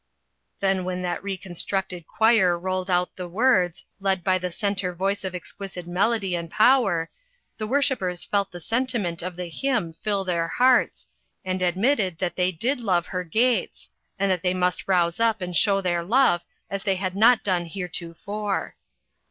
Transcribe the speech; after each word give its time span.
Then 0.61 0.83
when 0.83 1.03
that 1.03 1.21
reconstructed 1.21 2.07
choir 2.07 2.57
rolled 2.57 2.89
out 2.89 3.15
the 3.17 3.27
words, 3.27 3.85
led 3.99 4.23
by 4.23 4.39
the 4.39 4.51
centre 4.51 4.95
voice 4.95 5.23
of 5.23 5.35
exquisite 5.35 5.85
melody 5.85 6.33
and 6.35 6.49
power, 6.49 7.11
the 7.59 7.67
worship 7.67 8.01
ers 8.01 8.25
felt 8.25 8.49
the 8.49 8.59
sentiment 8.61 9.21
of 9.21 9.35
the 9.35 9.45
hymn 9.47 9.93
fill 9.93 10.25
their 10.25 10.47
hearts, 10.47 11.07
and 11.45 11.61
admitted 11.61 12.17
that 12.17 12.35
they 12.35 12.51
did 12.51 12.79
love 12.79 13.05
her 13.05 13.23
gates, 13.23 13.91
and 14.17 14.31
that 14.31 14.41
they 14.41 14.55
must 14.55 14.87
rouse 14.87 15.19
up 15.19 15.39
and 15.39 15.55
show 15.55 15.81
their 15.81 16.01
love 16.01 16.41
as 16.67 16.81
they 16.81 16.95
had 16.95 17.15
not 17.15 17.43
done 17.43 17.65
here 17.65 17.87
tofore. 17.87 18.75